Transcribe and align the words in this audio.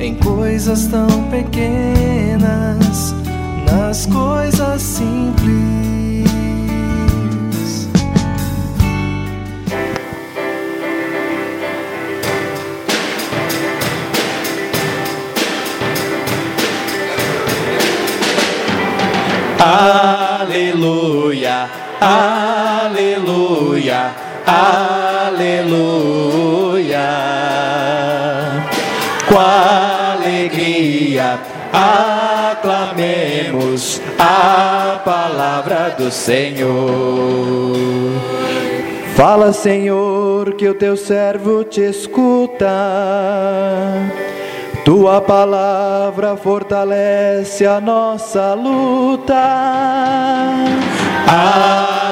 em 0.00 0.14
coisas 0.14 0.86
tão 0.86 1.08
pequenas, 1.30 3.14
nas 3.70 4.06
coisas 4.06 4.80
simples. 4.80 6.28
Aleluia, 20.40 21.68
aleluia, 22.00 22.90
aleluia. 24.46 24.87
Aclamemos 32.98 34.00
a 34.18 35.00
palavra 35.04 35.94
do 35.96 36.10
Senhor. 36.10 37.76
Fala, 39.14 39.52
Senhor, 39.52 40.54
que 40.54 40.68
o 40.68 40.74
teu 40.74 40.96
servo 40.96 41.62
te 41.64 41.82
escuta. 41.82 42.66
Tua 44.84 45.20
palavra 45.20 46.36
fortalece 46.36 47.66
a 47.66 47.80
nossa 47.80 48.54
luta. 48.54 49.34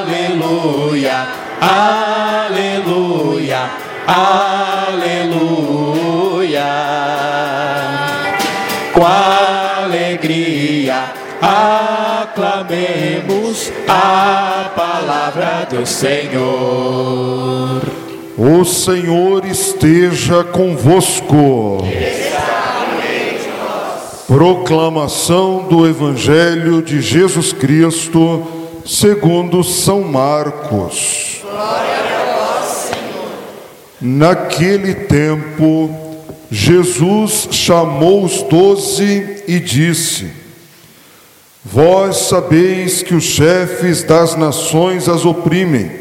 Aleluia, 0.05 1.27
aleluia, 1.61 3.69
aleluia. 4.05 5.07
Aclamemos 12.37 13.73
a 13.87 14.71
palavra 14.75 15.67
do 15.71 15.83
Senhor. 15.87 16.21
O 18.37 18.63
Senhor 18.63 19.43
esteja 19.43 20.43
convosco. 20.43 21.79
Proclamação 24.27 25.67
do 25.67 25.87
Evangelho 25.87 26.83
de 26.83 27.01
Jesus 27.01 27.51
Cristo, 27.51 28.45
segundo 28.85 29.63
São 29.63 30.03
Marcos. 30.03 31.41
Naquele 33.99 34.93
tempo, 34.93 35.89
Jesus 36.51 37.47
chamou 37.49 38.23
os 38.23 38.43
doze 38.43 39.43
e 39.47 39.59
disse: 39.59 40.46
Vós 41.69 42.29
sabeis 42.29 43.03
que 43.03 43.13
os 43.13 43.25
chefes 43.25 44.01
das 44.01 44.37
nações 44.37 45.09
as 45.09 45.25
oprimem 45.25 45.91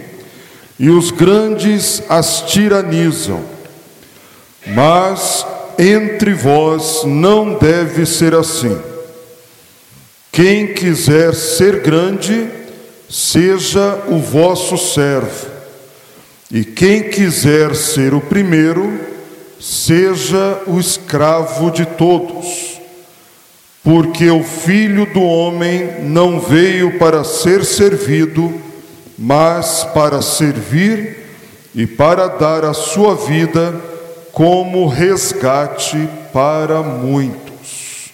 e 0.79 0.89
os 0.89 1.11
grandes 1.11 2.05
as 2.09 2.43
tiranizam. 2.43 3.43
Mas 4.65 5.45
entre 5.77 6.35
vós 6.35 7.03
não 7.05 7.55
deve 7.55 8.07
ser 8.07 8.33
assim. 8.33 8.79
Quem 10.31 10.69
quiser 10.69 11.35
ser 11.35 11.81
grande, 11.81 12.49
seja 13.11 14.05
o 14.07 14.19
vosso 14.19 14.79
servo. 14.79 15.49
E 16.49 16.65
quem 16.65 17.11
quiser 17.11 17.75
ser 17.75 18.15
o 18.15 18.21
primeiro, 18.21 19.01
seja 19.59 20.63
o 20.69 20.79
escravo 20.79 21.73
de 21.73 21.85
todos. 21.85 22.76
Porque 23.87 24.29
o 24.29 24.43
filho 24.43 25.07
do 25.07 25.23
homem 25.23 26.01
não 26.03 26.41
veio 26.41 26.99
para 26.99 27.23
ser 27.23 27.65
servido, 27.65 28.53
mas 29.17 29.85
para 29.95 30.21
servir 30.21 31.25
e 31.73 31.87
para 31.87 32.27
dar 32.27 32.65
a 32.65 32.75
sua 32.75 33.15
vida 33.15 33.81
como 34.33 34.89
resgate 34.89 36.09
para 36.33 36.83
muitos. 36.83 38.11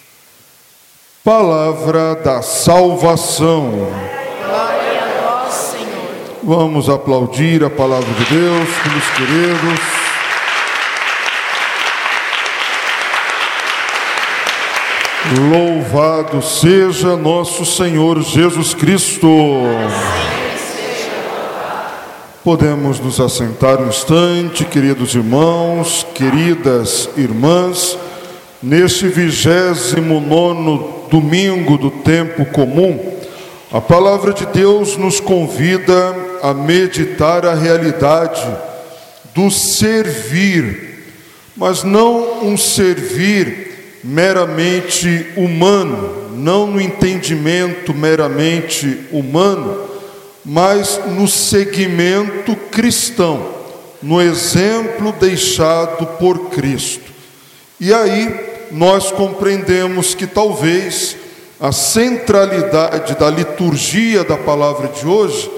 Palavra 1.23 2.17
da 2.17 2.43
salvação. 2.43 3.71
Glória 4.45 5.01
a 5.01 5.41
vós, 5.41 5.53
Senhor. 5.55 6.35
Vamos 6.43 6.87
aplaudir 6.87 7.63
a 7.63 7.69
palavra 7.71 8.13
de 8.13 8.25
Deus, 8.25 8.69
meus 8.91 9.09
queridos. 9.17 10.02
Louvado 15.39 16.43
seja 16.43 17.17
nosso 17.17 17.65
Senhor 17.65 18.21
Jesus 18.21 18.75
Cristo. 18.75 19.27
Podemos 22.43 22.99
nos 22.99 23.19
assentar 23.19 23.81
um 23.81 23.87
instante, 23.87 24.63
queridos 24.63 25.15
irmãos, 25.15 26.05
queridas 26.13 27.09
irmãs, 27.17 27.97
neste 28.61 29.07
vigésimo 29.07 30.19
nono 30.19 31.07
domingo 31.09 31.79
do 31.79 31.89
tempo 31.89 32.45
comum, 32.45 32.99
a 33.71 33.81
palavra 33.81 34.33
de 34.33 34.45
Deus 34.45 34.97
nos 34.97 35.19
convida 35.19 36.15
a 36.43 36.53
meditar 36.53 37.43
a 37.43 37.55
realidade 37.55 38.45
do 39.33 39.49
servir, 39.49 41.01
mas 41.57 41.83
não 41.83 42.45
um 42.45 42.55
servir 42.55 43.72
meramente 44.03 45.27
humano, 45.37 46.35
não 46.35 46.67
no 46.67 46.81
entendimento 46.81 47.93
meramente 47.93 48.99
humano, 49.11 49.87
mas 50.43 50.99
no 51.07 51.27
segmento 51.27 52.55
cristão, 52.69 53.47
no 54.01 54.21
exemplo 54.21 55.13
deixado 55.13 56.05
por 56.17 56.49
Cristo. 56.49 57.11
E 57.79 57.93
aí 57.93 58.67
nós 58.71 59.11
compreendemos 59.11 60.13
que 60.13 60.27
talvez 60.27 61.15
a 61.59 61.71
centralidade 61.71 63.15
da 63.15 63.29
liturgia 63.29 64.23
da 64.23 64.35
palavra 64.35 64.89
de 64.89 65.07
hoje 65.07 65.49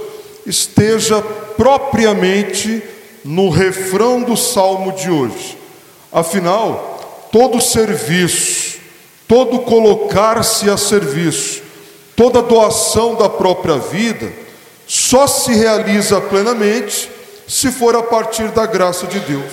esteja 0.46 1.22
propriamente 1.58 2.84
no 3.24 3.50
refrão 3.50 4.22
do 4.22 4.38
salmo 4.38 4.92
de 4.92 5.10
hoje. 5.10 5.58
Afinal, 6.12 6.95
todo 7.36 7.60
serviço, 7.60 8.78
todo 9.28 9.60
colocar-se 9.60 10.70
a 10.70 10.78
serviço, 10.78 11.62
toda 12.16 12.42
doação 12.42 13.14
da 13.16 13.28
própria 13.28 13.78
vida, 13.78 14.32
só 14.88 15.28
se 15.28 15.54
realiza 15.54 16.22
plenamente 16.22 17.12
se 17.46 17.74
for 17.74 17.94
a 17.94 18.02
partir 18.02 18.48
da 18.52 18.66
graça 18.66 19.06
de 19.06 19.20
Deus. 19.20 19.52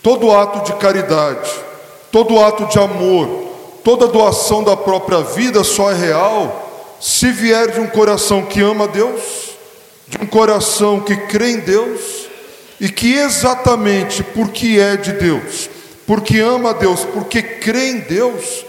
Todo 0.00 0.30
ato 0.30 0.64
de 0.64 0.78
caridade, 0.78 1.50
todo 2.12 2.38
ato 2.38 2.66
de 2.66 2.78
amor, 2.78 3.48
toda 3.82 4.06
doação 4.06 4.62
da 4.62 4.76
própria 4.76 5.22
vida 5.22 5.64
só 5.64 5.90
é 5.90 5.94
real 5.96 6.96
se 7.00 7.32
vier 7.32 7.72
de 7.72 7.80
um 7.80 7.88
coração 7.88 8.42
que 8.42 8.60
ama 8.60 8.86
Deus, 8.86 9.56
de 10.06 10.18
um 10.18 10.26
coração 10.26 11.00
que 11.00 11.16
crê 11.16 11.50
em 11.50 11.58
Deus 11.58 12.28
e 12.80 12.88
que 12.88 13.14
exatamente 13.14 14.22
porque 14.22 14.78
é 14.78 14.96
de 14.96 15.10
Deus, 15.14 15.68
porque 16.06 16.38
ama 16.38 16.74
Deus, 16.74 17.04
porque 17.04 17.42
crê 17.42 17.90
em 17.90 18.00
Deus, 18.00 18.64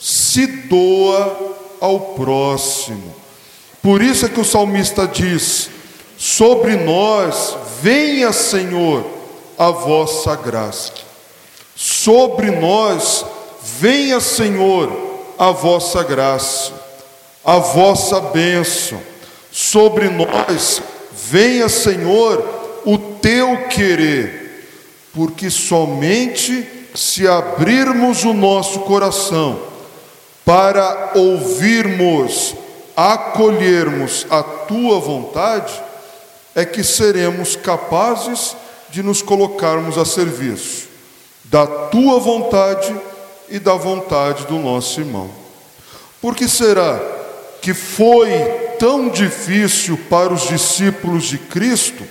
se 0.00 0.46
doa 0.46 1.56
ao 1.80 2.00
próximo. 2.14 3.14
Por 3.82 4.02
isso 4.02 4.26
é 4.26 4.28
que 4.28 4.40
o 4.40 4.44
salmista 4.44 5.06
diz: 5.06 5.68
Sobre 6.16 6.76
nós 6.76 7.56
venha, 7.82 8.32
Senhor, 8.32 9.04
a 9.58 9.70
vossa 9.70 10.34
graça. 10.36 10.92
Sobre 11.76 12.50
nós 12.50 13.24
venha, 13.80 14.20
Senhor, 14.20 14.90
a 15.38 15.50
vossa 15.50 16.02
graça, 16.02 16.72
a 17.44 17.58
vossa 17.58 18.20
bênção. 18.20 19.00
Sobre 19.50 20.08
nós 20.08 20.82
venha, 21.12 21.68
Senhor, 21.68 22.82
o 22.84 22.98
teu 22.98 23.68
querer, 23.68 24.66
porque 25.12 25.50
somente 25.50 26.66
se 26.94 27.26
abrirmos 27.26 28.24
o 28.24 28.32
nosso 28.32 28.80
coração, 28.80 29.60
para 30.44 31.12
ouvirmos, 31.14 32.54
acolhermos 32.96 34.26
a 34.30 34.42
tua 34.42 35.00
vontade, 35.00 35.82
é 36.54 36.64
que 36.64 36.84
seremos 36.84 37.56
capazes 37.56 38.56
de 38.90 39.02
nos 39.02 39.20
colocarmos 39.20 39.98
a 39.98 40.04
serviço 40.04 40.88
da 41.44 41.66
tua 41.66 42.18
vontade 42.18 42.94
e 43.48 43.58
da 43.58 43.74
vontade 43.74 44.46
do 44.46 44.58
nosso 44.58 45.00
irmão. 45.00 45.30
Por 46.20 46.34
que 46.34 46.48
será 46.48 47.00
que 47.60 47.74
foi 47.74 48.30
tão 48.78 49.08
difícil 49.08 49.98
para 50.08 50.32
os 50.32 50.48
discípulos 50.48 51.24
de 51.24 51.38
Cristo 51.38 52.02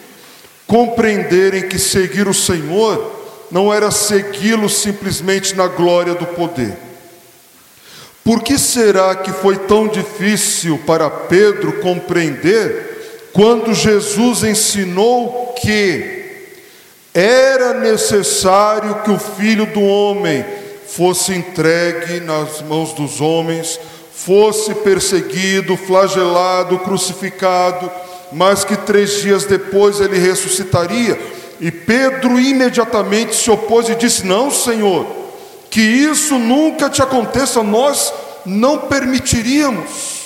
compreenderem 0.67 1.67
que 1.67 1.79
seguir 1.79 2.27
o 2.27 2.33
Senhor 2.33 3.22
não 3.53 3.71
era 3.71 3.91
segui-lo 3.91 4.67
simplesmente 4.67 5.55
na 5.55 5.67
glória 5.67 6.15
do 6.15 6.25
poder? 6.25 6.75
Por 8.23 8.41
que 8.41 8.57
será 8.57 9.15
que 9.15 9.31
foi 9.31 9.57
tão 9.57 9.87
difícil 9.87 10.79
para 10.87 11.07
Pedro 11.07 11.73
compreender 11.73 13.29
quando 13.31 13.71
Jesus 13.71 14.43
ensinou 14.43 15.53
que 15.61 16.23
era 17.13 17.79
necessário 17.79 19.03
que 19.03 19.11
o 19.11 19.19
filho 19.19 19.67
do 19.67 19.81
homem 19.81 20.43
fosse 20.87 21.31
entregue 21.31 22.21
nas 22.21 22.59
mãos 22.63 22.93
dos 22.93 23.21
homens, 23.21 23.79
fosse 24.15 24.73
perseguido, 24.73 25.77
flagelado, 25.77 26.79
crucificado, 26.79 27.91
mas 28.31 28.63
que 28.63 28.75
três 28.75 29.21
dias 29.21 29.45
depois 29.45 29.99
ele 29.99 30.17
ressuscitaria. 30.17 31.42
E 31.59 31.71
Pedro 31.71 32.39
imediatamente 32.39 33.35
se 33.35 33.49
opôs 33.49 33.89
e 33.89 33.95
disse: 33.95 34.25
Não, 34.25 34.51
Senhor, 34.51 35.05
que 35.69 35.81
isso 35.81 36.37
nunca 36.37 36.89
te 36.89 37.01
aconteça, 37.01 37.63
nós 37.63 38.13
não 38.45 38.79
permitiríamos. 38.79 40.23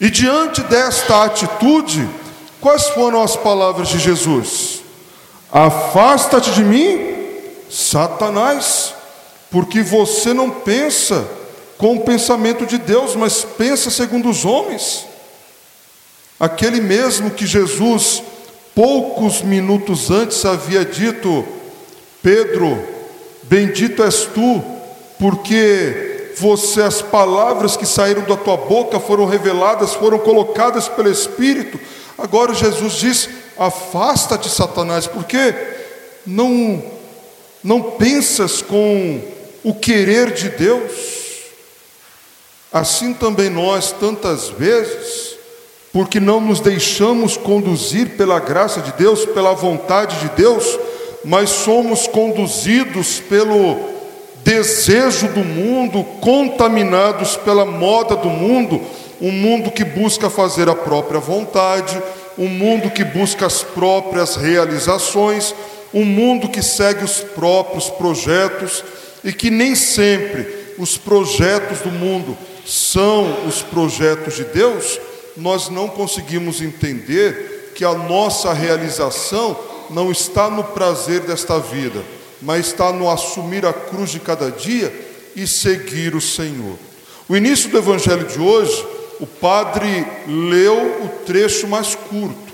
E 0.00 0.10
diante 0.10 0.60
desta 0.62 1.24
atitude, 1.24 2.06
quais 2.60 2.88
foram 2.88 3.22
as 3.22 3.34
palavras 3.34 3.88
de 3.88 3.98
Jesus? 3.98 4.82
Afasta-te 5.50 6.50
de 6.50 6.62
mim, 6.62 7.16
Satanás, 7.70 8.94
porque 9.50 9.82
você 9.82 10.34
não 10.34 10.50
pensa 10.50 11.26
com 11.78 11.96
o 11.96 12.00
pensamento 12.00 12.66
de 12.66 12.78
Deus, 12.78 13.14
mas 13.14 13.44
pensa 13.44 13.90
segundo 13.90 14.28
os 14.28 14.44
homens. 14.44 15.06
Aquele 16.38 16.80
mesmo 16.80 17.30
que 17.30 17.46
Jesus, 17.46 18.22
poucos 18.76 19.40
minutos 19.40 20.10
antes, 20.10 20.44
havia 20.44 20.84
dito: 20.84 21.42
Pedro, 22.22 22.78
bendito 23.44 24.04
és 24.04 24.26
tu, 24.26 24.62
porque 25.18 26.34
você, 26.36 26.82
as 26.82 27.00
palavras 27.00 27.74
que 27.74 27.86
saíram 27.86 28.22
da 28.24 28.36
tua 28.36 28.58
boca 28.58 29.00
foram 29.00 29.24
reveladas, 29.24 29.94
foram 29.94 30.18
colocadas 30.18 30.86
pelo 30.86 31.10
Espírito. 31.10 31.80
Agora 32.18 32.52
Jesus 32.52 32.92
diz: 32.92 33.30
afasta-te, 33.56 34.50
Satanás, 34.50 35.06
porque 35.06 35.54
não, 36.26 36.84
não 37.64 37.80
pensas 37.82 38.60
com 38.60 39.22
o 39.64 39.74
querer 39.74 40.32
de 40.32 40.50
Deus. 40.50 41.16
Assim 42.70 43.14
também 43.14 43.48
nós, 43.48 43.90
tantas 43.92 44.50
vezes, 44.50 45.35
porque 45.96 46.20
não 46.20 46.42
nos 46.42 46.60
deixamos 46.60 47.38
conduzir 47.38 48.18
pela 48.18 48.38
graça 48.38 48.82
de 48.82 48.92
Deus, 48.92 49.24
pela 49.24 49.54
vontade 49.54 50.18
de 50.20 50.28
Deus, 50.36 50.78
mas 51.24 51.48
somos 51.48 52.06
conduzidos 52.06 53.18
pelo 53.18 53.78
desejo 54.44 55.26
do 55.28 55.40
mundo, 55.42 56.04
contaminados 56.20 57.38
pela 57.38 57.64
moda 57.64 58.14
do 58.14 58.28
mundo, 58.28 58.78
um 59.22 59.32
mundo 59.32 59.70
que 59.70 59.84
busca 59.84 60.28
fazer 60.28 60.68
a 60.68 60.74
própria 60.74 61.18
vontade, 61.18 61.98
um 62.36 62.46
mundo 62.46 62.90
que 62.90 63.02
busca 63.02 63.46
as 63.46 63.62
próprias 63.62 64.36
realizações, 64.36 65.54
um 65.94 66.04
mundo 66.04 66.50
que 66.50 66.60
segue 66.60 67.04
os 67.04 67.20
próprios 67.20 67.88
projetos 67.88 68.84
e 69.24 69.32
que 69.32 69.48
nem 69.48 69.74
sempre 69.74 70.46
os 70.78 70.98
projetos 70.98 71.80
do 71.80 71.90
mundo 71.90 72.36
são 72.66 73.46
os 73.48 73.62
projetos 73.62 74.34
de 74.36 74.44
Deus, 74.44 75.00
nós 75.36 75.68
não 75.68 75.88
conseguimos 75.88 76.60
entender 76.60 77.72
que 77.74 77.84
a 77.84 77.92
nossa 77.94 78.52
realização 78.52 79.56
não 79.90 80.10
está 80.10 80.48
no 80.48 80.64
prazer 80.64 81.20
desta 81.20 81.58
vida, 81.58 82.02
mas 82.40 82.66
está 82.66 82.92
no 82.92 83.10
assumir 83.10 83.64
a 83.66 83.72
cruz 83.72 84.10
de 84.10 84.20
cada 84.20 84.50
dia 84.50 84.92
e 85.34 85.46
seguir 85.46 86.14
o 86.14 86.20
Senhor. 86.20 86.76
O 87.28 87.36
início 87.36 87.68
do 87.70 87.78
evangelho 87.78 88.26
de 88.26 88.38
hoje 88.38 88.86
o 89.20 89.26
padre 89.26 90.06
leu 90.26 91.04
o 91.04 91.08
trecho 91.24 91.66
mais 91.66 91.94
curto, 91.94 92.52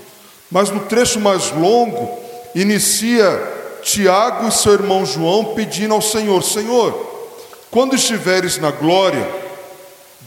mas 0.49 0.69
no 0.69 0.81
trecho 0.81 1.19
mais 1.19 1.51
longo, 1.51 2.19
inicia 2.55 3.51
Tiago 3.81 4.47
e 4.47 4.51
seu 4.51 4.73
irmão 4.73 5.05
João 5.05 5.53
pedindo 5.55 5.93
ao 5.93 6.01
Senhor: 6.01 6.41
Senhor, 6.41 6.93
quando 7.69 7.95
estiveres 7.95 8.57
na 8.57 8.71
glória, 8.71 9.27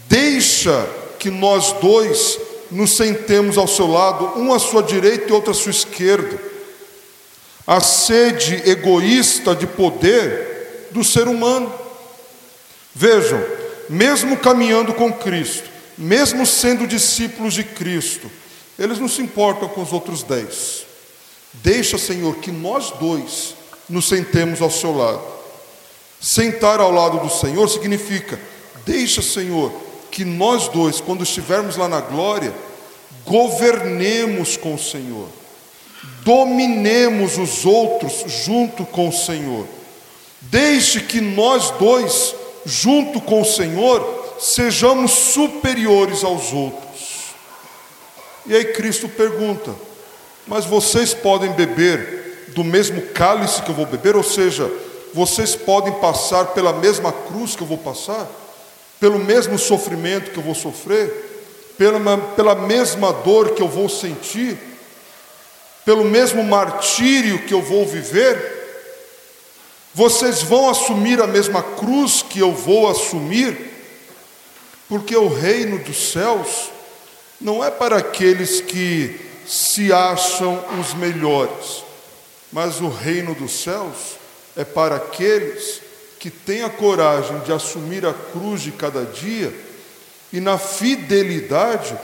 deixa 0.08 0.86
que 1.18 1.30
nós 1.30 1.72
dois 1.80 2.38
nos 2.70 2.96
sentemos 2.96 3.56
ao 3.56 3.68
seu 3.68 3.86
lado, 3.86 4.38
um 4.38 4.52
à 4.52 4.58
sua 4.58 4.82
direita 4.82 5.28
e 5.28 5.32
outro 5.32 5.50
à 5.50 5.54
sua 5.54 5.70
esquerda. 5.70 6.38
A 7.66 7.80
sede 7.80 8.68
egoísta 8.68 9.54
de 9.54 9.66
poder 9.66 10.88
do 10.90 11.02
ser 11.02 11.28
humano. 11.28 11.72
Vejam, 12.94 13.42
mesmo 13.88 14.36
caminhando 14.36 14.94
com 14.94 15.12
Cristo, 15.12 15.68
mesmo 15.98 16.46
sendo 16.46 16.86
discípulos 16.86 17.54
de 17.54 17.64
Cristo, 17.64 18.30
eles 18.78 18.98
não 18.98 19.08
se 19.08 19.22
importam 19.22 19.68
com 19.68 19.82
os 19.82 19.92
outros 19.92 20.22
dez. 20.22 20.86
Deixa, 21.54 21.98
Senhor, 21.98 22.36
que 22.36 22.50
nós 22.50 22.90
dois 22.92 23.54
nos 23.88 24.08
sentemos 24.08 24.60
ao 24.60 24.70
seu 24.70 24.96
lado. 24.96 25.22
Sentar 26.20 26.80
ao 26.80 26.90
lado 26.90 27.18
do 27.18 27.30
Senhor 27.30 27.68
significa, 27.68 28.38
deixa, 28.84 29.22
Senhor, 29.22 29.72
que 30.16 30.24
nós 30.24 30.68
dois, 30.68 30.98
quando 30.98 31.24
estivermos 31.24 31.76
lá 31.76 31.86
na 31.86 32.00
glória, 32.00 32.50
governemos 33.26 34.56
com 34.56 34.74
o 34.74 34.78
Senhor, 34.78 35.28
dominemos 36.22 37.36
os 37.36 37.66
outros 37.66 38.24
junto 38.26 38.86
com 38.86 39.10
o 39.10 39.12
Senhor. 39.12 39.66
Deixe 40.40 41.02
que 41.02 41.20
nós 41.20 41.70
dois, 41.72 42.34
junto 42.64 43.20
com 43.20 43.42
o 43.42 43.44
Senhor, 43.44 44.36
sejamos 44.40 45.10
superiores 45.10 46.24
aos 46.24 46.50
outros. 46.50 47.34
E 48.46 48.56
aí 48.56 48.64
Cristo 48.72 49.10
pergunta: 49.10 49.74
Mas 50.46 50.64
vocês 50.64 51.12
podem 51.12 51.52
beber 51.52 52.46
do 52.54 52.64
mesmo 52.64 53.02
cálice 53.08 53.60
que 53.60 53.68
eu 53.68 53.74
vou 53.74 53.84
beber? 53.84 54.16
Ou 54.16 54.22
seja, 54.22 54.72
vocês 55.12 55.54
podem 55.54 55.92
passar 56.00 56.54
pela 56.54 56.72
mesma 56.72 57.12
cruz 57.12 57.54
que 57.54 57.62
eu 57.62 57.66
vou 57.66 57.76
passar? 57.76 58.26
Pelo 58.98 59.18
mesmo 59.18 59.58
sofrimento 59.58 60.30
que 60.30 60.38
eu 60.38 60.42
vou 60.42 60.54
sofrer? 60.54 61.24
Pela, 61.76 62.18
pela 62.18 62.54
mesma 62.54 63.12
dor 63.12 63.50
que 63.50 63.62
eu 63.62 63.68
vou 63.68 63.88
sentir? 63.88 64.56
Pelo 65.84 66.04
mesmo 66.04 66.42
martírio 66.42 67.44
que 67.46 67.52
eu 67.52 67.62
vou 67.62 67.86
viver? 67.86 68.56
Vocês 69.94 70.42
vão 70.42 70.68
assumir 70.68 71.22
a 71.22 71.26
mesma 71.26 71.62
cruz 71.62 72.22
que 72.22 72.38
eu 72.38 72.52
vou 72.52 72.88
assumir? 72.88 73.70
Porque 74.88 75.16
o 75.16 75.28
reino 75.28 75.78
dos 75.78 76.12
céus 76.12 76.70
não 77.40 77.64
é 77.64 77.70
para 77.70 77.98
aqueles 77.98 78.60
que 78.60 79.20
se 79.46 79.92
acham 79.92 80.62
os 80.80 80.94
melhores, 80.94 81.84
mas 82.52 82.80
o 82.80 82.88
reino 82.88 83.34
dos 83.34 83.52
céus 83.52 84.16
é 84.56 84.64
para 84.64 84.96
aqueles 84.96 85.80
que 86.26 86.30
têm 86.30 86.64
a 86.64 86.68
coragem 86.68 87.38
de 87.44 87.52
assumir 87.52 88.04
a 88.04 88.12
cruz 88.12 88.60
de 88.60 88.72
cada 88.72 89.04
dia 89.04 89.54
e, 90.32 90.40
na 90.40 90.58
fidelidade, 90.58 91.96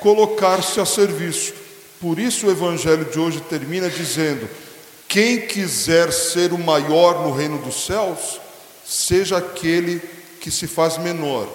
colocar-se 0.00 0.80
a 0.80 0.84
serviço. 0.84 1.54
Por 2.00 2.18
isso, 2.18 2.48
o 2.48 2.50
Evangelho 2.50 3.04
de 3.04 3.20
hoje 3.20 3.40
termina 3.42 3.88
dizendo: 3.88 4.50
quem 5.06 5.42
quiser 5.42 6.12
ser 6.12 6.52
o 6.52 6.58
maior 6.58 7.22
no 7.22 7.32
reino 7.32 7.58
dos 7.58 7.86
céus, 7.86 8.40
seja 8.84 9.38
aquele 9.38 10.02
que 10.40 10.50
se 10.50 10.66
faz 10.66 10.98
menor 10.98 11.48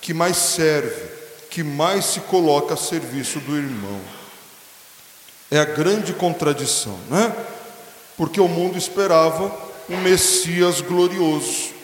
que 0.00 0.14
mais 0.14 0.36
serve, 0.36 1.02
que 1.50 1.64
mais 1.64 2.04
se 2.04 2.20
coloca 2.20 2.74
a 2.74 2.76
serviço 2.76 3.40
do 3.40 3.56
irmão. 3.56 4.00
É 5.50 5.58
a 5.58 5.64
grande 5.64 6.12
contradição, 6.12 6.96
né? 7.10 7.34
Porque 8.16 8.40
o 8.40 8.46
mundo 8.46 8.78
esperava 8.78 9.65
um 9.88 9.96
Messias 9.98 10.80
glorioso. 10.80 11.74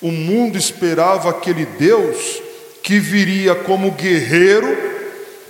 O 0.00 0.10
mundo 0.10 0.58
esperava 0.58 1.30
aquele 1.30 1.64
Deus 1.64 2.42
que 2.82 2.98
viria 2.98 3.54
como 3.54 3.92
guerreiro, 3.92 4.76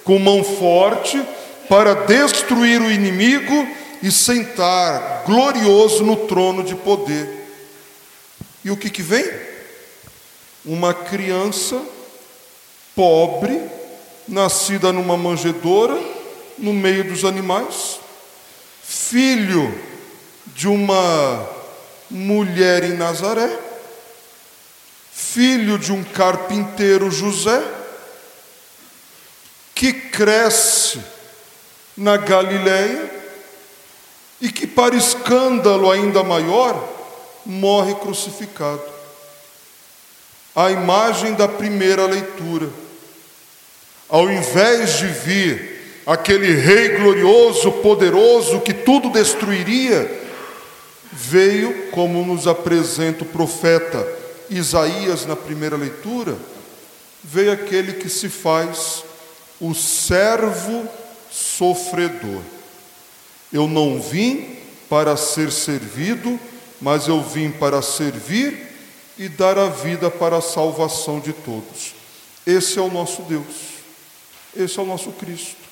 com 0.04 0.18
mão 0.18 0.44
forte, 0.44 1.22
para 1.68 1.94
destruir 1.94 2.80
o 2.80 2.90
inimigo 2.90 3.66
e 4.02 4.10
sentar 4.10 5.22
glorioso 5.24 6.04
no 6.04 6.16
trono 6.26 6.62
de 6.62 6.74
poder. 6.74 7.46
E 8.64 8.70
o 8.70 8.76
que, 8.76 8.90
que 8.90 9.02
vem? 9.02 9.52
uma 10.64 10.94
criança 10.94 11.80
pobre, 12.94 13.60
nascida 14.28 14.92
numa 14.92 15.16
manjedoura, 15.16 15.98
no 16.58 16.72
meio 16.72 17.04
dos 17.04 17.24
animais, 17.24 17.98
filho 18.82 19.91
de 20.46 20.68
uma 20.68 21.48
mulher 22.10 22.84
em 22.84 22.94
Nazaré, 22.94 23.58
filho 25.12 25.78
de 25.78 25.92
um 25.92 26.02
carpinteiro 26.02 27.10
José, 27.10 27.62
que 29.74 29.92
cresce 29.92 31.00
na 31.96 32.16
Galileia 32.16 33.10
e 34.40 34.50
que, 34.50 34.66
para 34.66 34.96
escândalo 34.96 35.90
ainda 35.90 36.22
maior, 36.22 36.88
morre 37.44 37.94
crucificado. 37.94 38.82
A 40.54 40.70
imagem 40.70 41.34
da 41.34 41.48
primeira 41.48 42.06
leitura. 42.06 42.68
Ao 44.08 44.30
invés 44.30 44.98
de 44.98 45.06
vir 45.06 46.02
aquele 46.06 46.52
rei 46.54 46.98
glorioso, 46.98 47.72
poderoso, 47.72 48.60
que 48.60 48.74
tudo 48.74 49.10
destruiria, 49.10 50.21
veio, 51.12 51.90
como 51.90 52.24
nos 52.24 52.46
apresenta 52.46 53.22
o 53.22 53.26
profeta 53.26 54.06
Isaías 54.48 55.26
na 55.26 55.36
primeira 55.36 55.76
leitura, 55.76 56.36
veio 57.22 57.52
aquele 57.52 57.92
que 57.92 58.08
se 58.08 58.28
faz 58.28 59.04
o 59.60 59.74
servo 59.74 60.88
sofredor. 61.30 62.42
Eu 63.52 63.68
não 63.68 64.00
vim 64.00 64.56
para 64.88 65.16
ser 65.16 65.52
servido, 65.52 66.40
mas 66.80 67.06
eu 67.06 67.22
vim 67.22 67.50
para 67.50 67.82
servir 67.82 68.68
e 69.18 69.28
dar 69.28 69.58
a 69.58 69.68
vida 69.68 70.10
para 70.10 70.38
a 70.38 70.42
salvação 70.42 71.20
de 71.20 71.32
todos. 71.32 71.94
Esse 72.46 72.78
é 72.78 72.82
o 72.82 72.90
nosso 72.90 73.22
Deus, 73.22 73.44
esse 74.56 74.78
é 74.78 74.82
o 74.82 74.86
nosso 74.86 75.12
Cristo. 75.12 75.62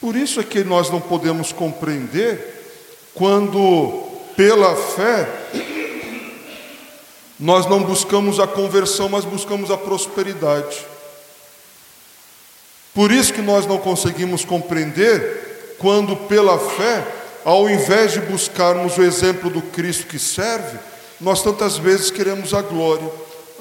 Por 0.00 0.16
isso 0.16 0.38
é 0.38 0.44
que 0.44 0.62
nós 0.62 0.90
não 0.90 1.00
podemos 1.00 1.52
compreender 1.52 2.63
quando, 3.14 4.02
pela 4.36 4.74
fé, 4.74 5.28
nós 7.38 7.66
não 7.66 7.82
buscamos 7.82 8.40
a 8.40 8.46
conversão, 8.46 9.08
mas 9.08 9.24
buscamos 9.24 9.70
a 9.70 9.76
prosperidade. 9.76 10.84
Por 12.92 13.10
isso 13.10 13.32
que 13.32 13.42
nós 13.42 13.66
não 13.66 13.78
conseguimos 13.78 14.44
compreender 14.44 15.76
quando, 15.78 16.16
pela 16.16 16.58
fé, 16.58 17.06
ao 17.44 17.68
invés 17.68 18.12
de 18.12 18.20
buscarmos 18.20 18.96
o 18.96 19.02
exemplo 19.02 19.50
do 19.50 19.60
Cristo 19.60 20.06
que 20.06 20.18
serve, 20.18 20.78
nós 21.20 21.42
tantas 21.42 21.76
vezes 21.76 22.10
queremos 22.10 22.54
a 22.54 22.62
glória. 22.62 23.10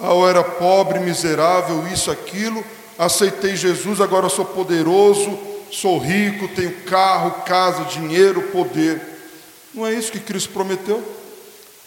Ah, 0.02 0.12
eu 0.12 0.28
era 0.28 0.44
pobre, 0.44 1.00
miserável, 1.00 1.84
isso, 1.92 2.12
aquilo, 2.12 2.64
aceitei 2.98 3.56
Jesus, 3.56 4.00
agora 4.00 4.30
sou 4.30 4.46
poderoso, 4.46 5.38
sou 5.72 5.98
rico, 5.98 6.48
tenho 6.50 6.72
carro, 6.84 7.44
casa, 7.44 7.84
dinheiro, 7.86 8.42
poder. 8.44 9.13
Não 9.74 9.88
é 9.88 9.94
isso 9.94 10.12
que 10.12 10.20
Cristo 10.20 10.50
prometeu? 10.50 11.04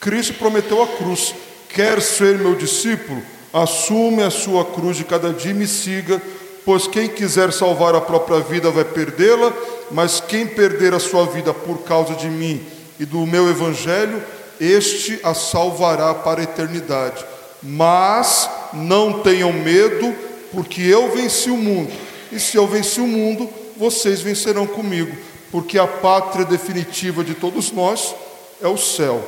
Cristo 0.00 0.34
prometeu 0.34 0.82
a 0.82 0.88
cruz. 0.88 1.34
Quer 1.68 2.00
ser 2.00 2.38
meu 2.38 2.54
discípulo? 2.54 3.22
Assume 3.52 4.22
a 4.22 4.30
sua 4.30 4.64
cruz 4.64 4.96
de 4.96 5.04
cada 5.04 5.32
dia 5.32 5.52
e 5.52 5.54
me 5.54 5.66
siga, 5.66 6.20
pois 6.64 6.86
quem 6.86 7.08
quiser 7.08 7.52
salvar 7.52 7.94
a 7.94 8.00
própria 8.00 8.40
vida 8.40 8.70
vai 8.70 8.84
perdê-la, 8.84 9.52
mas 9.90 10.20
quem 10.20 10.46
perder 10.46 10.92
a 10.94 10.98
sua 10.98 11.26
vida 11.26 11.54
por 11.54 11.78
causa 11.78 12.14
de 12.14 12.28
mim 12.28 12.64
e 12.98 13.04
do 13.04 13.26
meu 13.26 13.48
evangelho, 13.48 14.22
este 14.60 15.20
a 15.22 15.32
salvará 15.32 16.12
para 16.14 16.40
a 16.40 16.44
eternidade. 16.44 17.24
Mas 17.62 18.50
não 18.72 19.20
tenham 19.20 19.52
medo, 19.52 20.14
porque 20.52 20.82
eu 20.82 21.10
venci 21.10 21.50
o 21.50 21.56
mundo. 21.56 21.92
E 22.32 22.40
se 22.40 22.56
eu 22.56 22.66
venci 22.66 23.00
o 23.00 23.06
mundo, 23.06 23.48
vocês 23.76 24.20
vencerão 24.20 24.66
comigo, 24.66 25.16
porque 25.50 25.78
a 25.78 25.86
pátria 25.86 26.44
definitiva 26.44 27.22
de 27.22 27.34
todos 27.34 27.70
nós 27.72 28.14
é 28.60 28.68
o 28.68 28.76
céu, 28.76 29.22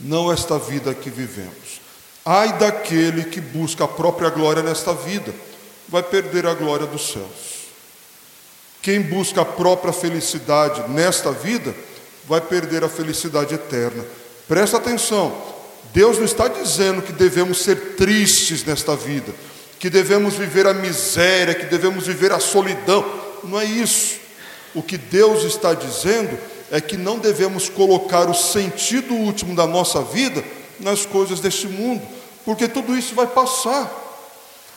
não 0.00 0.32
esta 0.32 0.58
vida 0.58 0.94
que 0.94 1.10
vivemos. 1.10 1.80
Ai 2.24 2.56
daquele 2.58 3.24
que 3.24 3.40
busca 3.40 3.84
a 3.84 3.88
própria 3.88 4.30
glória 4.30 4.62
nesta 4.62 4.94
vida, 4.94 5.34
vai 5.88 6.02
perder 6.02 6.46
a 6.46 6.54
glória 6.54 6.86
dos 6.86 7.12
céus. 7.12 7.54
Quem 8.80 9.00
busca 9.00 9.40
a 9.42 9.44
própria 9.44 9.92
felicidade 9.92 10.90
nesta 10.90 11.32
vida, 11.32 11.74
vai 12.26 12.40
perder 12.40 12.84
a 12.84 12.88
felicidade 12.88 13.54
eterna. 13.54 14.04
Presta 14.48 14.76
atenção, 14.76 15.34
Deus 15.92 16.18
não 16.18 16.24
está 16.24 16.48
dizendo 16.48 17.02
que 17.02 17.12
devemos 17.12 17.62
ser 17.62 17.94
tristes 17.96 18.64
nesta 18.64 18.96
vida, 18.96 19.32
que 19.78 19.88
devemos 19.90 20.34
viver 20.34 20.66
a 20.66 20.74
miséria, 20.74 21.54
que 21.54 21.66
devemos 21.66 22.06
viver 22.06 22.32
a 22.32 22.40
solidão. 22.40 23.04
Não 23.42 23.60
é 23.60 23.64
isso. 23.64 24.23
O 24.74 24.82
que 24.82 24.98
Deus 24.98 25.44
está 25.44 25.72
dizendo 25.72 26.36
é 26.70 26.80
que 26.80 26.96
não 26.96 27.18
devemos 27.18 27.68
colocar 27.68 28.28
o 28.28 28.34
sentido 28.34 29.14
último 29.14 29.54
da 29.54 29.66
nossa 29.66 30.02
vida 30.02 30.44
nas 30.80 31.06
coisas 31.06 31.40
deste 31.40 31.68
mundo, 31.68 32.02
porque 32.44 32.66
tudo 32.66 32.96
isso 32.96 33.14
vai 33.14 33.26
passar. 33.26 33.90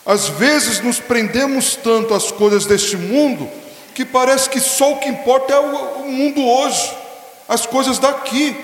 Às 0.06 0.28
vezes 0.30 0.80
nos 0.80 1.00
prendemos 1.00 1.76
tanto 1.76 2.14
às 2.14 2.32
coisas 2.32 2.66
deste 2.66 2.96
mundo 2.96 3.50
que 3.94 4.06
parece 4.06 4.48
que 4.50 4.60
só 4.60 4.94
o 4.94 5.00
que 5.00 5.10
importa 5.10 5.54
é 5.54 5.60
o 5.60 6.08
mundo 6.08 6.46
hoje, 6.46 6.94
as 7.50 7.66
coisas 7.66 7.98
daqui, 7.98 8.56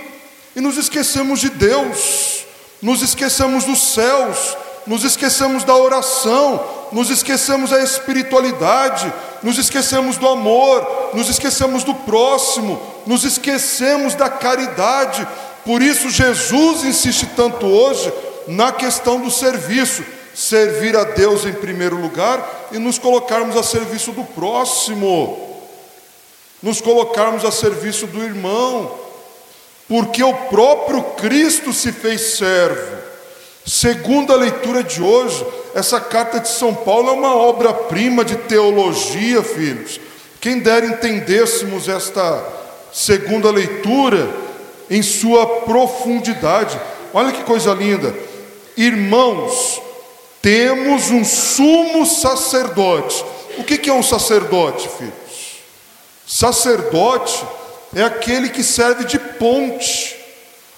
e 0.55 0.61
nos 0.61 0.77
esquecemos 0.77 1.39
de 1.39 1.49
Deus, 1.49 2.45
nos 2.79 3.01
esquecemos 3.01 3.63
dos 3.63 3.93
céus, 3.93 4.55
nos 4.85 5.03
esquecemos 5.03 5.63
da 5.63 5.75
oração, 5.75 6.63
nos 6.93 7.09
esquecemos 7.09 7.71
da 7.71 7.81
espiritualidade, 7.81 9.11
nos 9.41 9.57
esquecemos 9.57 10.17
do 10.17 10.27
amor, 10.27 11.11
nos 11.13 11.29
esquecemos 11.29 11.83
do 11.83 11.93
próximo, 11.93 12.81
nos 13.05 13.23
esquecemos 13.23 14.15
da 14.15 14.29
caridade. 14.29 15.27
Por 15.65 15.81
isso, 15.81 16.09
Jesus 16.09 16.83
insiste 16.83 17.25
tanto 17.35 17.65
hoje 17.65 18.13
na 18.47 18.71
questão 18.71 19.19
do 19.19 19.31
serviço 19.31 20.03
servir 20.33 20.95
a 20.95 21.03
Deus 21.03 21.45
em 21.45 21.53
primeiro 21.53 21.95
lugar 21.99 22.67
e 22.71 22.79
nos 22.79 22.97
colocarmos 22.97 23.55
a 23.55 23.63
serviço 23.63 24.11
do 24.11 24.23
próximo, 24.23 25.61
nos 26.61 26.81
colocarmos 26.81 27.45
a 27.45 27.51
serviço 27.51 28.07
do 28.07 28.23
irmão, 28.23 28.95
porque 29.87 30.23
o 30.23 30.33
próprio 30.33 31.03
Cristo 31.17 31.73
se 31.73 31.91
fez 31.91 32.37
servo. 32.37 33.03
Segundo 33.65 34.33
a 34.33 34.35
leitura 34.35 34.83
de 34.83 35.01
hoje, 35.01 35.45
essa 35.73 35.99
carta 35.99 36.39
de 36.39 36.49
São 36.49 36.73
Paulo 36.73 37.09
é 37.09 37.13
uma 37.13 37.35
obra-prima 37.35 38.23
de 38.23 38.35
teologia, 38.35 39.41
filhos. 39.41 39.99
Quem 40.39 40.59
dera 40.59 40.85
entendêssemos 40.85 41.89
esta 41.89 42.43
segunda 42.91 43.49
leitura 43.49 44.29
em 44.89 45.01
sua 45.01 45.47
profundidade. 45.61 46.79
Olha 47.13 47.31
que 47.31 47.43
coisa 47.43 47.73
linda. 47.73 48.13
Irmãos, 48.77 49.81
temos 50.41 51.09
um 51.09 51.25
sumo 51.25 52.05
sacerdote. 52.05 53.25
O 53.57 53.63
que 53.63 53.89
é 53.89 53.93
um 53.93 54.03
sacerdote, 54.03 54.87
filhos? 54.89 55.13
Sacerdote 56.27 57.43
é 57.95 58.03
aquele 58.03 58.49
que 58.49 58.63
serve 58.63 59.05
de 59.05 59.17
ponte. 59.17 60.15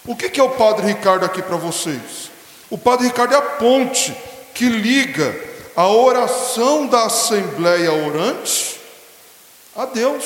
O 0.05 0.15
que 0.15 0.39
é 0.39 0.43
o 0.43 0.51
Padre 0.51 0.87
Ricardo 0.87 1.25
aqui 1.25 1.41
para 1.41 1.57
vocês? 1.57 2.31
O 2.69 2.77
Padre 2.77 3.07
Ricardo 3.07 3.33
é 3.33 3.37
a 3.37 3.41
ponte 3.41 4.15
que 4.55 4.69
liga 4.69 5.35
a 5.75 5.87
oração 5.89 6.87
da 6.87 7.03
Assembleia 7.03 7.91
Orante 7.91 8.79
a 9.75 9.85
Deus, 9.85 10.23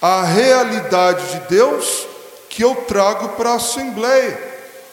a 0.00 0.22
realidade 0.22 1.32
de 1.32 1.40
Deus 1.48 2.06
que 2.50 2.62
eu 2.62 2.74
trago 2.86 3.30
para 3.30 3.52
a 3.52 3.56
Assembleia. 3.56 4.52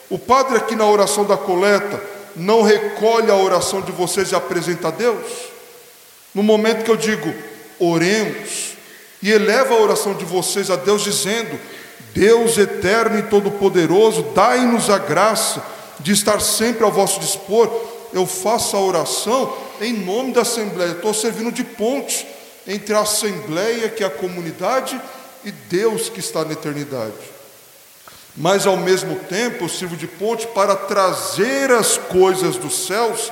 O 0.09 0.17
Padre, 0.17 0.55
aqui 0.55 0.75
na 0.77 0.85
oração 0.85 1.25
da 1.25 1.35
coleta, 1.35 2.01
não 2.33 2.61
recolhe 2.61 3.29
a 3.29 3.35
oração 3.35 3.81
de 3.81 3.91
vocês 3.91 4.31
e 4.31 4.35
apresenta 4.35 4.87
a 4.87 4.91
Deus? 4.91 5.25
No 6.33 6.41
momento 6.41 6.85
que 6.85 6.91
eu 6.91 6.95
digo, 6.95 7.33
oremos, 7.77 8.77
e 9.21 9.29
eleva 9.29 9.73
a 9.73 9.81
oração 9.81 10.13
de 10.13 10.23
vocês 10.23 10.71
a 10.71 10.77
Deus, 10.77 11.01
dizendo: 11.01 11.59
Deus 12.13 12.57
eterno 12.57 13.19
e 13.19 13.23
todo-poderoso, 13.23 14.21
dai-nos 14.33 14.89
a 14.89 14.97
graça 14.97 15.61
de 15.99 16.11
estar 16.11 16.39
sempre 16.39 16.83
ao 16.83 16.91
vosso 16.91 17.19
dispor. 17.19 17.69
Eu 18.13 18.25
faço 18.25 18.75
a 18.75 18.81
oração 18.81 19.55
em 19.81 19.93
nome 19.93 20.33
da 20.33 20.41
Assembleia, 20.41 20.91
estou 20.91 21.13
servindo 21.13 21.51
de 21.51 21.63
ponte 21.63 22.27
entre 22.67 22.93
a 22.93 23.01
Assembleia, 23.01 23.89
que 23.89 24.03
é 24.03 24.07
a 24.07 24.11
comunidade, 24.11 24.99
e 25.43 25.51
Deus 25.51 26.09
que 26.09 26.19
está 26.19 26.43
na 26.43 26.53
eternidade 26.53 27.39
mas 28.39 28.65
ao 28.65 28.77
mesmo 28.77 29.15
tempo 29.15 29.65
eu 29.65 29.69
sirvo 29.69 29.97
de 29.97 30.07
ponte 30.07 30.47
para 30.47 30.75
trazer 30.75 31.71
as 31.71 31.97
coisas 31.97 32.55
dos 32.55 32.85
céus 32.85 33.31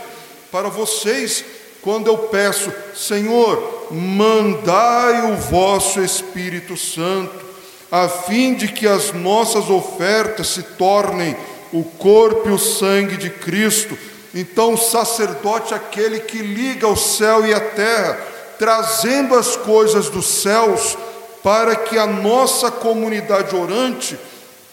para 0.51 0.67
vocês, 0.69 1.45
quando 1.81 2.07
eu 2.07 2.17
peço, 2.17 2.71
Senhor, 2.95 3.87
mandai 3.91 5.31
o 5.31 5.35
vosso 5.35 6.01
Espírito 6.01 6.75
Santo, 6.75 7.45
a 7.91 8.09
fim 8.09 8.53
de 8.53 8.67
que 8.67 8.87
as 8.87 9.13
nossas 9.13 9.69
ofertas 9.69 10.47
se 10.47 10.63
tornem 10.63 11.35
o 11.73 11.83
corpo 11.83 12.49
e 12.49 12.51
o 12.51 12.57
sangue 12.57 13.17
de 13.17 13.29
Cristo. 13.29 13.97
Então, 14.33 14.73
o 14.73 14.77
sacerdote 14.77 15.73
é 15.73 15.77
aquele 15.77 16.19
que 16.19 16.37
liga 16.37 16.87
o 16.87 16.95
céu 16.95 17.45
e 17.45 17.53
a 17.53 17.59
terra, 17.59 18.19
trazendo 18.59 19.35
as 19.35 19.55
coisas 19.55 20.09
dos 20.09 20.25
céus 20.25 20.97
para 21.43 21.75
que 21.75 21.97
a 21.97 22.05
nossa 22.05 22.69
comunidade 22.69 23.55
orante 23.55 24.19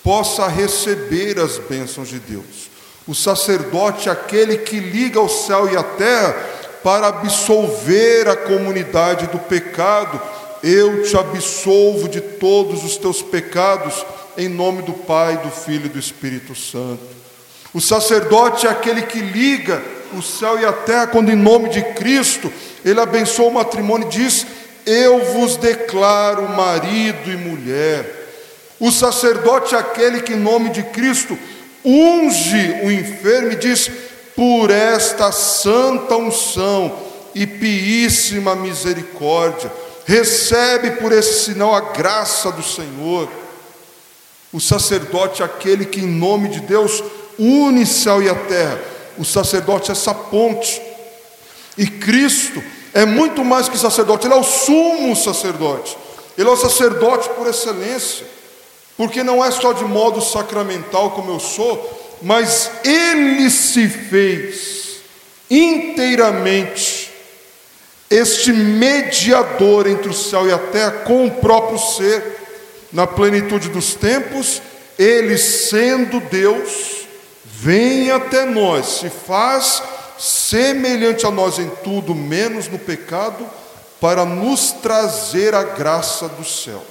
possa 0.03 0.47
receber 0.49 1.39
as 1.39 1.59
bênçãos 1.59 2.09
de 2.09 2.19
Deus. 2.19 2.71
O 3.07 3.15
sacerdote 3.15 4.09
é 4.09 4.13
aquele 4.13 4.59
que 4.59 4.81
liga 4.81 5.21
o 5.21 5.29
céu 5.29 5.69
e 5.71 5.77
a 5.77 5.83
terra 5.83 6.35
para 6.83 7.09
absolver 7.09 8.29
a 8.29 8.37
comunidade 8.37 9.27
do 9.29 9.39
pecado. 9.39 10.21
Eu 10.67 11.03
te 11.03 11.15
absolvo 11.15 12.09
de 12.09 12.23
todos 12.23 12.85
os 12.85 12.97
teus 12.97 13.21
pecados, 13.21 14.03
em 14.35 14.49
nome 14.49 14.81
do 14.81 14.95
Pai, 14.95 15.37
do 15.37 15.51
Filho 15.51 15.85
e 15.85 15.91
do 15.91 15.99
Espírito 15.99 16.55
Santo. 16.55 17.03
O 17.75 17.83
sacerdote 17.83 18.67
é 18.67 18.71
aquele 18.71 19.03
que 19.03 19.21
liga 19.21 19.83
o 20.15 20.23
céu 20.23 20.59
e 20.59 20.65
a 20.65 20.73
terra, 20.73 21.09
quando 21.09 21.31
em 21.31 21.37
nome 21.37 21.69
de 21.69 21.83
Cristo 21.83 22.51
ele 22.83 22.99
abençoa 22.99 23.49
o 23.49 23.53
matrimônio 23.53 24.07
e 24.07 24.11
diz: 24.11 24.47
Eu 24.87 25.23
vos 25.35 25.59
declaro 25.59 26.49
marido 26.49 27.31
e 27.31 27.37
mulher. 27.37 28.31
O 28.81 28.91
sacerdote 28.91 29.75
é 29.75 29.79
aquele 29.79 30.23
que, 30.23 30.33
em 30.33 30.41
nome 30.41 30.71
de 30.71 30.83
Cristo, 30.83 31.39
unge 31.85 32.81
o 32.83 32.91
enfermo 32.91 33.53
e 33.53 33.57
diz: 33.57 33.91
Por 34.35 34.71
esta 34.71 35.31
santa 35.31 36.17
unção 36.17 36.91
e 37.35 37.47
piíssima 37.47 38.57
misericórdia, 38.57 39.71
recebe 40.05 40.93
por 40.93 41.13
esse 41.13 41.45
sinal 41.45 41.75
a 41.75 41.81
graça 41.93 42.51
do 42.53 42.63
Senhor. 42.63 43.29
O 44.53 44.61
sacerdote 44.61 45.43
é 45.43 45.45
aquele 45.45 45.85
que, 45.85 46.01
em 46.01 46.07
nome 46.07 46.49
de 46.49 46.61
Deus, 46.61 47.03
une 47.39 47.85
céu 47.85 48.23
e 48.23 48.29
a 48.29 48.35
terra. 48.35 48.81
O 49.19 49.25
sacerdote 49.25 49.91
é 49.91 49.93
essa 49.93 50.15
ponte. 50.15 50.81
E 51.77 51.87
Cristo 51.87 52.63
é 52.93 53.05
muito 53.05 53.45
mais 53.45 53.69
que 53.69 53.77
sacerdote, 53.77 54.27
ele 54.27 54.35
é 54.35 54.39
o 54.39 54.45
sumo 54.45 55.17
sacerdote. 55.17 55.97
Ele 56.39 56.49
é 56.49 56.53
o 56.53 56.57
sacerdote 56.57 57.29
por 57.31 57.49
excelência. 57.49 58.27
Porque 58.97 59.25
não 59.25 59.45
é 59.45 59.51
só 59.51 59.73
de 59.73 59.85
modo 59.85 60.21
sacramental 60.21 61.11
como 61.11 61.33
eu 61.33 61.41
sou, 61.41 62.19
mas 62.23 62.71
ele 62.85 63.51
se 63.51 63.89
fez 63.89 65.01
inteiramente 65.51 67.04
este 68.11 68.53
mediador 68.53 69.87
entre 69.87 70.09
o 70.09 70.15
céu 70.15 70.47
e 70.47 70.53
a 70.53 70.59
terra 70.59 70.91
com 71.05 71.27
o 71.27 71.31
próprio 71.31 71.79
ser, 71.79 72.39
na 72.93 73.07
plenitude 73.07 73.69
dos 73.69 73.95
tempos, 73.95 74.63
ele 74.99 75.37
sendo 75.37 76.21
Deus, 76.21 77.07
vem 77.45 78.11
até 78.11 78.45
nós, 78.45 79.01
se 79.01 79.11
faz 79.11 79.83
semelhante 80.19 81.27
a 81.27 81.31
nós 81.31 81.59
em 81.59 81.69
tudo, 81.83 82.15
menos 82.15 82.69
no 82.69 82.79
pecado, 82.79 83.45
para 84.01 84.25
nos 84.25 84.71
trazer 84.71 85.55
a 85.55 85.63
graça 85.63 86.29
dos 86.29 86.63
céus. 86.63 86.83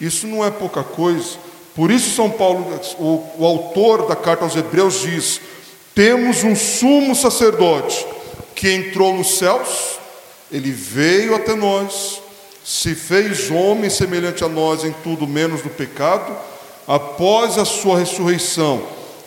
Isso 0.00 0.26
não 0.26 0.44
é 0.44 0.50
pouca 0.50 0.82
coisa. 0.82 1.38
Por 1.74 1.90
isso, 1.90 2.14
São 2.14 2.30
Paulo, 2.30 2.80
o, 2.98 3.24
o 3.38 3.46
autor 3.46 4.06
da 4.06 4.14
carta 4.14 4.44
aos 4.44 4.54
Hebreus, 4.54 5.00
diz: 5.00 5.40
temos 5.94 6.42
um 6.42 6.54
sumo 6.56 7.14
sacerdote 7.14 8.04
que 8.54 8.70
entrou 8.70 9.14
nos 9.14 9.38
céus, 9.38 9.93
ele 10.54 10.70
veio 10.70 11.34
até 11.34 11.54
nós, 11.56 12.22
se 12.64 12.94
fez 12.94 13.50
homem 13.50 13.90
semelhante 13.90 14.44
a 14.44 14.48
nós 14.48 14.84
em 14.84 14.92
tudo 15.02 15.26
menos 15.26 15.64
no 15.64 15.70
pecado, 15.70 16.32
após 16.86 17.58
a 17.58 17.64
sua 17.64 17.98
ressurreição, 17.98 18.86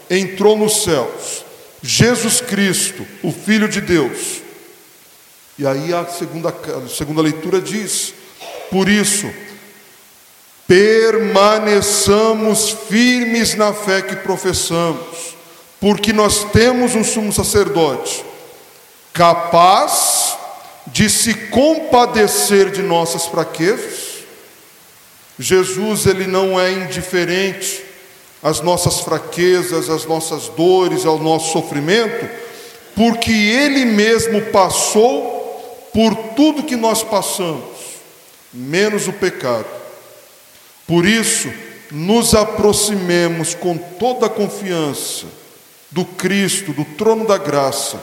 entrou 0.10 0.58
nos 0.58 0.84
céus. 0.84 1.44
Jesus 1.84 2.40
Cristo, 2.40 3.06
o 3.22 3.34
Filho 3.34 3.68
de 3.68 3.82
Deus. 3.82 4.42
E 5.60 5.68
aí 5.68 5.94
a 5.94 6.06
segunda, 6.06 6.48
a 6.48 6.88
segunda 6.88 7.22
leitura 7.22 7.60
diz: 7.60 8.14
por 8.72 8.88
isso, 8.88 9.30
permaneçamos 10.66 12.70
firmes 12.88 13.54
na 13.54 13.74
fé 13.74 14.02
que 14.02 14.16
professamos, 14.16 15.36
porque 15.78 16.14
nós 16.14 16.46
temos 16.54 16.96
um 16.96 17.04
sumo 17.04 17.34
sacerdote 17.34 18.24
capaz 19.12 20.17
de 20.98 21.12
se 21.12 21.32
compadecer 21.36 22.72
de 22.72 22.82
nossas 22.82 23.28
fraquezas. 23.28 24.24
Jesus, 25.38 26.08
ele 26.08 26.26
não 26.26 26.60
é 26.60 26.72
indiferente 26.72 27.84
às 28.42 28.62
nossas 28.62 29.02
fraquezas, 29.02 29.92
às 29.92 30.06
nossas 30.06 30.48
dores, 30.48 31.06
ao 31.06 31.20
nosso 31.20 31.52
sofrimento, 31.52 32.28
porque 32.96 33.32
ele 33.32 33.86
mesmo 33.86 34.42
passou 34.46 35.88
por 35.94 36.16
tudo 36.36 36.64
que 36.64 36.76
nós 36.76 37.04
passamos, 37.04 37.78
menos 38.52 39.08
o 39.08 39.14
pecado. 39.14 39.68
Por 40.88 41.06
isso, 41.06 41.54
nos 41.92 42.34
aproximemos 42.34 43.54
com 43.54 43.78
toda 43.78 44.26
a 44.26 44.32
confiança 44.32 45.28
do 45.92 46.04
Cristo, 46.04 46.74
do 46.74 46.84
trono 46.84 47.28
da 47.28 47.38
graça, 47.38 48.02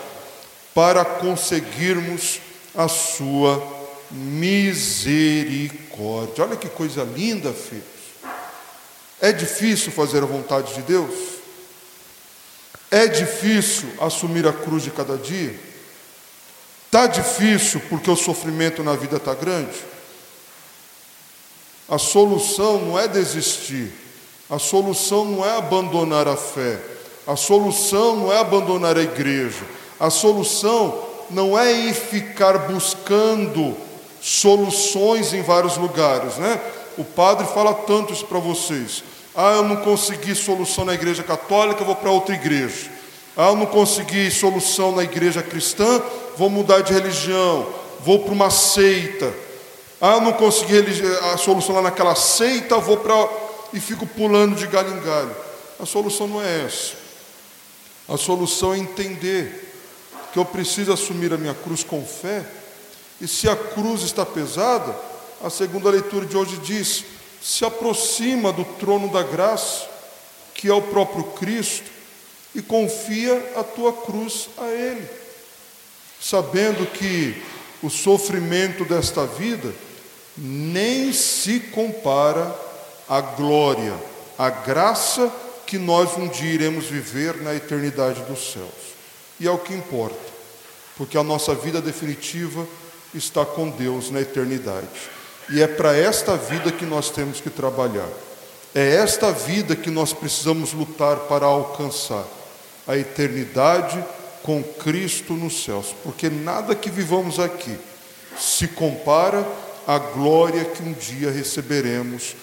para 0.73 1.05
conseguirmos 1.05 2.39
a 2.75 2.89
sua 2.89 3.63
misericórdia. 4.11 6.45
Olha 6.45 6.57
que 6.57 6.69
coisa 6.69 7.05
linda, 7.05 7.53
filhos. 7.53 7.85
É 9.21 9.33
difícil 9.33 9.93
fazer 9.93 10.23
a 10.23 10.27
vontade 10.27 10.75
de 10.75 10.83
Deus? 10.83 11.15
É 12.91 13.07
difícil 13.07 13.89
assumir 14.01 14.47
a 14.47 14.53
cruz 14.53 14.83
de 14.83 14.91
cada 14.91 15.17
dia? 15.17 15.59
Está 16.87 17.07
difícil 17.07 17.81
porque 17.89 18.11
o 18.11 18.17
sofrimento 18.17 18.83
na 18.83 18.95
vida 18.95 19.17
está 19.17 19.35
grande? 19.35 19.77
A 21.89 21.99
solução 21.99 22.81
não 22.81 22.99
é 22.99 23.09
desistir, 23.09 23.93
a 24.49 24.59
solução 24.59 25.25
não 25.25 25.45
é 25.45 25.57
abandonar 25.57 26.29
a 26.29 26.37
fé, 26.37 26.81
a 27.27 27.37
solução 27.37 28.17
não 28.17 28.33
é 28.33 28.39
abandonar 28.39 28.97
a 28.97 29.03
igreja, 29.03 29.65
a 29.99 30.09
solução 30.09 31.14
não 31.31 31.59
é 31.59 31.73
ir 31.73 31.95
ficar 31.95 32.59
buscando 32.69 33.77
soluções 34.21 35.33
em 35.35 35.43
vários 35.43 35.77
lugares, 35.77 36.37
né? 36.37 36.61
O 36.97 37.05
padre 37.05 37.47
fala 37.47 37.75
tanto 37.75 38.13
isso 38.13 38.25
para 38.25 38.39
vocês. 38.39 39.05
Ah, 39.35 39.55
eu 39.57 39.65
não 39.65 39.77
consegui 39.77 40.35
solução 40.35 40.85
na 40.85 40.95
igreja 40.95 41.23
católica, 41.23 41.85
vou 41.85 41.97
para 41.97 42.11
outra 42.11 42.35
igreja. 42.35 42.91
Ah, 43.37 43.49
eu 43.49 43.57
não 43.57 43.67
consegui 43.67 44.31
solução 44.31 44.93
na 44.93 45.03
igreja 45.03 45.43
cristã, 45.43 46.01
vou 46.37 46.49
mudar 46.49 46.83
de 46.83 46.93
religião, 46.93 47.67
vou 48.01 48.21
para 48.21 48.33
uma 48.33 48.49
seita. 48.49 49.35
Ah, 50.01 50.15
eu 50.15 50.21
não 50.21 50.33
consegui 50.33 50.85
a 51.33 51.37
solução 51.37 51.75
lá 51.75 51.83
naquela 51.83 52.15
seita, 52.15 52.79
vou 52.79 52.99
para. 52.99 53.29
e 53.73 53.81
fico 53.81 54.07
pulando 54.07 54.55
de 54.55 54.67
galho 54.69 54.97
em 54.97 55.01
galho. 55.01 55.35
A 55.81 55.85
solução 55.85 56.29
não 56.29 56.41
é 56.41 56.65
essa. 56.65 56.93
A 58.09 58.17
solução 58.17 58.73
é 58.73 58.79
entender 58.79 59.74
que 60.35 60.39
eu 60.41 60.45
preciso 60.45 60.93
assumir 60.93 61.33
a 61.33 61.39
minha 61.39 61.55
cruz 61.55 61.85
com 61.85 62.05
fé. 62.05 62.45
E 63.21 63.29
se 63.29 63.49
a 63.49 63.55
cruz 63.55 64.03
está 64.03 64.27
pesada, 64.27 64.93
a 65.41 65.49
segunda 65.49 65.89
leitura 65.89 66.27
de 66.27 66.37
hoje 66.37 66.57
diz: 66.57 67.05
se 67.41 67.65
aproxima 67.65 68.53
do 68.53 68.65
trono 68.65 69.13
da 69.13 69.23
graça, 69.23 69.89
que 70.53 70.69
é 70.69 70.75
o 70.75 70.83
próprio 70.83 71.23
Cristo, 71.23 71.89
e 72.53 72.61
confia 72.61 73.53
a 73.57 73.63
tua 73.63 73.93
cruz 73.93 74.49
a 74.59 74.67
Ele, 74.67 75.09
sabendo 76.21 76.85
que 76.85 77.41
o 77.81 77.89
sofrimento 77.89 78.85
desta 78.85 79.25
vida 79.25 79.73
nem 80.37 81.13
se 81.13 81.61
compara 81.61 82.53
à 83.09 83.21
glória, 83.21 83.95
à 84.37 84.51
graça 84.51 85.33
que 85.65 85.79
nós 85.79 86.17
um 86.19 86.27
dia 86.27 86.55
iremos 86.55 86.87
viver 86.87 87.41
na 87.41 87.55
eternidade 87.55 88.21
dos 88.23 88.53
céus. 88.53 88.94
E 89.41 89.47
é 89.47 89.51
o 89.51 89.59
que 89.59 89.75
importa, 89.75 90.33
porque 90.97 91.19
a 91.19 91.23
nossa 91.23 91.55
vida 91.55 91.81
definitiva 91.81 92.67
está 93.15 93.45
com 93.45 93.69
Deus 93.71 94.11
na 94.11 94.21
eternidade. 94.21 94.89
E 95.51 95.63
é 95.63 95.67
para 95.67 95.97
esta 95.97 96.37
vida 96.37 96.73
que 96.73 96.85
nós 96.85 97.11
temos 97.11 97.41
que 97.41 97.51
trabalhar. 97.51 98.09
É 98.75 98.97
esta 98.97 99.31
vida 99.31 99.77
que 99.77 99.91
nós 99.91 100.13
precisamos 100.13 100.73
lutar 100.73 101.17
para 101.21 101.47
alcançar 101.47 102.25
a 102.87 102.97
eternidade 102.97 104.03
com 104.43 104.63
Cristo 104.63 105.33
nos 105.35 105.65
céus, 105.65 105.95
porque 106.03 106.29
nada 106.29 106.75
que 106.75 106.91
vivamos 106.91 107.39
aqui 107.39 107.77
se 108.39 108.69
compara 108.69 109.47
a 109.87 109.99
glória 109.99 110.65
que 110.65 110.83
um 110.83 110.93
dia 110.93 111.31
receberemos 111.31 112.35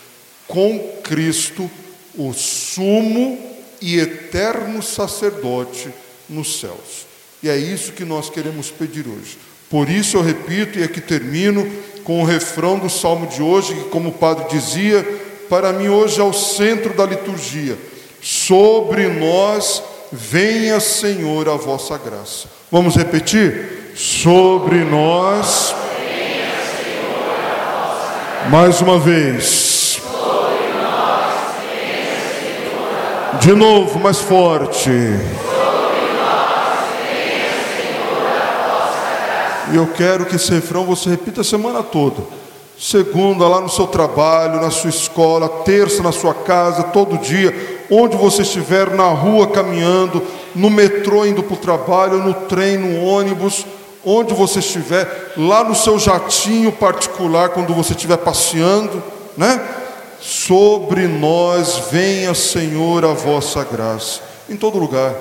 com 0.47 0.99
Cristo, 1.03 1.69
o 2.15 2.33
sumo 2.33 3.39
e 3.79 3.99
eterno 3.99 4.81
sacerdote 4.81 5.93
nos 6.31 6.59
céus. 6.59 7.05
E 7.43 7.49
é 7.49 7.57
isso 7.57 7.91
que 7.91 8.05
nós 8.05 8.29
queremos 8.29 8.71
pedir 8.71 9.05
hoje. 9.07 9.37
Por 9.69 9.89
isso 9.89 10.17
eu 10.17 10.21
repito 10.21 10.79
e 10.79 10.83
aqui 10.83 10.99
termino 10.99 11.69
com 12.03 12.21
o 12.21 12.25
refrão 12.25 12.79
do 12.79 12.89
salmo 12.89 13.27
de 13.27 13.41
hoje, 13.41 13.73
que, 13.73 13.89
como 13.89 14.09
o 14.09 14.13
padre 14.13 14.45
dizia, 14.49 15.05
para 15.49 15.71
mim 15.71 15.87
hoje 15.87 16.19
é 16.19 16.23
o 16.23 16.33
centro 16.33 16.93
da 16.93 17.05
liturgia. 17.05 17.77
Sobre 18.21 19.07
nós 19.07 19.81
venha, 20.11 20.79
Senhor, 20.79 21.47
a 21.47 21.55
vossa 21.55 21.97
graça. 21.97 22.47
Vamos 22.71 22.95
repetir? 22.95 23.93
Sobre 23.95 24.83
nós. 24.83 25.75
Mais 28.49 28.81
uma 28.81 28.99
vez. 28.99 29.99
De 33.39 33.53
novo, 33.53 33.99
mais 33.99 34.19
forte. 34.19 34.89
E 39.71 39.75
eu 39.75 39.87
quero 39.87 40.25
que 40.25 40.35
esse 40.35 40.51
refrão 40.51 40.85
você 40.85 41.09
repita 41.09 41.41
a 41.41 41.43
semana 41.43 41.81
toda. 41.81 42.21
Segunda, 42.77 43.47
lá 43.47 43.61
no 43.61 43.69
seu 43.69 43.85
trabalho, 43.85 44.59
na 44.59 44.71
sua 44.71 44.89
escola, 44.89 45.47
terça 45.63 46.01
na 46.01 46.11
sua 46.11 46.33
casa, 46.33 46.83
todo 46.83 47.19
dia, 47.19 47.85
onde 47.91 48.17
você 48.17 48.41
estiver, 48.41 48.89
na 48.95 49.07
rua 49.09 49.47
caminhando, 49.47 50.23
no 50.55 50.69
metrô 50.69 51.25
indo 51.25 51.43
para 51.43 51.53
o 51.53 51.57
trabalho, 51.57 52.17
no 52.17 52.33
trem, 52.33 52.77
no 52.77 53.05
ônibus, 53.05 53.65
onde 54.03 54.33
você 54.33 54.59
estiver, 54.59 55.33
lá 55.37 55.63
no 55.63 55.75
seu 55.75 55.99
jatinho 55.99 56.71
particular, 56.71 57.49
quando 57.49 57.73
você 57.73 57.93
estiver 57.93 58.17
passeando, 58.17 59.01
né? 59.37 59.61
Sobre 60.19 61.07
nós 61.07 61.83
venha, 61.91 62.33
Senhor, 62.33 63.05
a 63.05 63.13
vossa 63.13 63.63
graça. 63.63 64.21
Em 64.49 64.55
todo 64.55 64.79
lugar, 64.79 65.13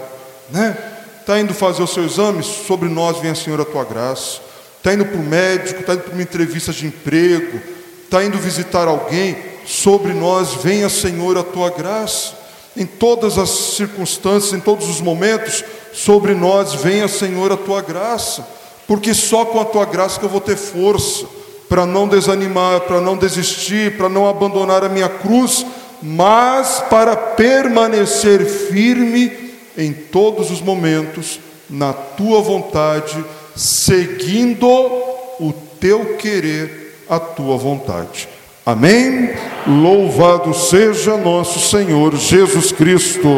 né? 0.51 0.77
Está 1.21 1.39
indo 1.39 1.55
fazer 1.55 1.83
o 1.83 1.87
seu 1.87 2.05
exame? 2.05 2.43
Sobre 2.43 2.89
nós 2.89 3.19
venha, 3.19 3.35
Senhor, 3.35 3.61
a 3.61 3.65
tua 3.65 3.85
graça. 3.85 4.41
Está 4.79 4.95
indo 4.95 5.05
para 5.05 5.19
o 5.19 5.23
médico, 5.23 5.81
está 5.81 5.95
indo 5.95 6.03
para 6.03 6.13
uma 6.13 6.23
entrevista 6.23 6.73
de 6.73 6.87
emprego, 6.87 7.61
está 8.05 8.25
indo 8.25 8.39
visitar 8.39 8.89
alguém? 8.89 9.37
Sobre 9.67 10.13
nós 10.13 10.55
venha, 10.55 10.89
Senhor, 10.89 11.37
a 11.39 11.43
tua 11.43 11.71
graça. 11.71 12.39
Em 12.77 12.87
todas 12.87 13.39
as 13.39 13.51
circunstâncias, 13.51 14.53
em 14.53 14.61
todos 14.61 14.89
os 14.89 15.01
momentos, 15.01 15.65
sobre 15.93 16.35
nós 16.35 16.75
venha, 16.75 17.09
Senhor, 17.09 17.53
a 17.53 17.57
tua 17.57 17.83
graça 17.83 18.61
porque 18.91 19.15
só 19.15 19.45
com 19.45 19.61
a 19.61 19.65
tua 19.65 19.85
graça 19.85 20.19
que 20.19 20.27
eu 20.27 20.29
vou 20.29 20.41
ter 20.41 20.57
força 20.57 21.25
para 21.69 21.87
não 21.87 22.09
desanimar, 22.09 22.81
para 22.81 23.01
não 23.01 23.17
desistir, 23.17 23.97
para 23.97 24.09
não 24.09 24.29
abandonar 24.29 24.83
a 24.83 24.89
minha 24.89 25.09
cruz, 25.09 25.65
mas 26.03 26.83
para 26.91 27.17
permanecer 27.17 28.45
firme 28.45 29.50
em 29.81 29.93
todos 29.93 30.51
os 30.51 30.61
momentos 30.61 31.41
na 31.69 31.93
tua 31.93 32.43
vontade, 32.43 33.25
seguindo 33.57 34.67
o 34.69 35.53
teu 35.81 36.17
querer, 36.17 37.05
a 37.09 37.19
tua 37.19 37.57
vontade. 37.57 38.29
Amém? 38.65 39.31
Louvado 39.67 40.53
seja 40.53 41.17
nosso 41.17 41.59
Senhor 41.59 42.15
Jesus 42.17 42.71
Cristo. 42.73 43.29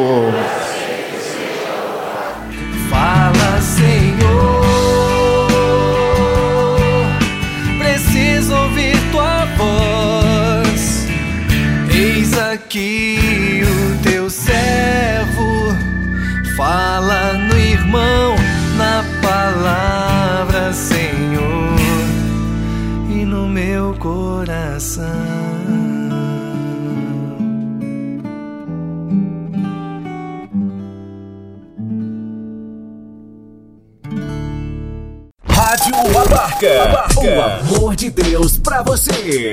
Rádio 36.32 36.80
Abarca. 36.80 36.82
Abarca. 36.82 37.20
O 37.20 37.76
amor 37.76 37.96
de 37.96 38.10
Deus 38.10 38.58
pra 38.58 38.82
você. 38.82 39.52